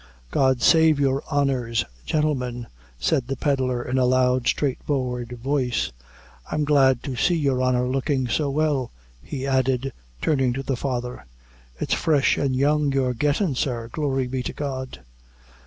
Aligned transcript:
"God 0.31 0.63
save 0.63 0.99
you 0.99 1.21
honors, 1.29 1.85
gintlemen," 2.07 2.65
said 2.97 3.27
the 3.27 3.35
pedlar, 3.35 3.83
in 3.83 3.99
a 3.99 4.05
loud 4.05 4.47
straightforward 4.47 5.33
voice. 5.33 5.91
"I'm 6.51 6.63
glad 6.65 7.03
to 7.03 7.15
see 7.15 7.35
your 7.35 7.61
honor 7.61 7.87
looking 7.87 8.27
so 8.27 8.49
well," 8.49 8.89
he 9.21 9.45
added, 9.45 9.93
turning 10.19 10.53
to 10.53 10.63
the 10.63 10.75
father; 10.75 11.27
"it's 11.79 11.93
fresh 11.93 12.39
an' 12.39 12.55
young 12.55 12.91
your 12.91 13.13
gettin', 13.13 13.53
sir! 13.53 13.89
glory 13.93 14.25
be 14.25 14.41
to 14.41 14.53
God!" 14.53 15.01